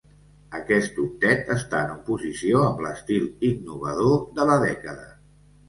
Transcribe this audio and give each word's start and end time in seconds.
Aquest 0.59 0.95
octet 1.03 1.51
està 1.57 1.83
en 1.89 1.93
oposició 1.97 2.63
amb 2.71 2.83
l'estil 2.87 3.29
innovador 3.53 4.19
de 4.41 4.51
la 4.53 4.59
dècada. 4.69 5.09